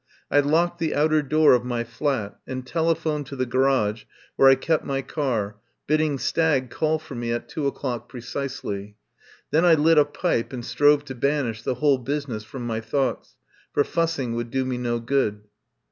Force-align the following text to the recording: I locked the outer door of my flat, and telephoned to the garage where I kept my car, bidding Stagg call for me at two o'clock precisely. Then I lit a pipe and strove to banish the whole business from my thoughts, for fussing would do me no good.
I 0.31 0.39
locked 0.39 0.79
the 0.79 0.95
outer 0.95 1.21
door 1.21 1.53
of 1.53 1.63
my 1.63 1.83
flat, 1.83 2.39
and 2.47 2.65
telephoned 2.65 3.27
to 3.27 3.35
the 3.35 3.45
garage 3.45 4.05
where 4.35 4.49
I 4.49 4.55
kept 4.55 4.83
my 4.83 5.03
car, 5.03 5.57
bidding 5.85 6.17
Stagg 6.17 6.71
call 6.71 6.97
for 6.97 7.13
me 7.13 7.31
at 7.31 7.47
two 7.47 7.67
o'clock 7.67 8.09
precisely. 8.09 8.95
Then 9.51 9.63
I 9.63 9.75
lit 9.75 9.99
a 9.99 10.05
pipe 10.05 10.53
and 10.53 10.65
strove 10.65 11.05
to 11.05 11.13
banish 11.13 11.61
the 11.61 11.75
whole 11.75 11.99
business 11.99 12.43
from 12.43 12.65
my 12.65 12.79
thoughts, 12.81 13.35
for 13.75 13.83
fussing 13.83 14.33
would 14.33 14.49
do 14.49 14.65
me 14.65 14.79
no 14.79 14.97
good. 14.99 15.41